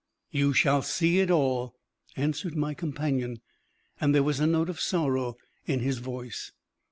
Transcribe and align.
"You 0.31 0.51
shall 0.51 0.81
see 0.81 1.19
it 1.19 1.29
all," 1.29 1.75
answered 2.17 2.55
my 2.55 2.73
companion, 2.73 3.39
and 3.99 4.15
there 4.15 4.23
was 4.23 4.39
a 4.39 4.47
note 4.47 4.67
of 4.67 4.81
sorrow 4.81 5.35
in 5.67 5.79
his 5.81 5.99
voice. 5.99 6.51